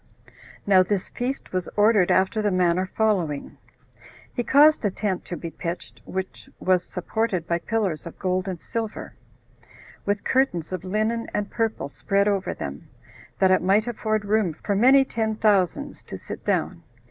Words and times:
Now 0.65 0.81
this 0.81 1.09
feast 1.09 1.53
was 1.53 1.69
ordered 1.77 2.09
after 2.09 2.41
the 2.41 2.49
manner 2.49 2.87
following: 2.97 3.59
He 4.33 4.43
caused 4.43 4.83
a 4.83 4.89
tent 4.89 5.25
to 5.25 5.37
be 5.37 5.51
pitched, 5.51 6.01
which 6.05 6.49
was 6.59 6.83
supported 6.83 7.45
by 7.45 7.59
pillars 7.59 8.07
of 8.07 8.17
gold 8.17 8.47
and 8.47 8.59
silver, 8.59 9.13
with 10.03 10.23
curtains 10.23 10.71
of 10.73 10.83
linen 10.83 11.27
and 11.35 11.51
purple 11.51 11.87
spread 11.87 12.27
over 12.27 12.55
them, 12.55 12.89
that 13.37 13.51
it 13.51 13.61
might 13.61 13.85
afford 13.85 14.25
room 14.25 14.53
for 14.55 14.75
many 14.75 15.05
ten 15.05 15.35
thousands 15.35 16.01
to 16.05 16.17
sit 16.17 16.43
down. 16.43 16.81